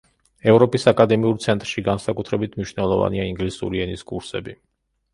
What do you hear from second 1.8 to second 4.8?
განსაკუთრებით მნიშვნელოვანია ინგლისური ენის კურსები.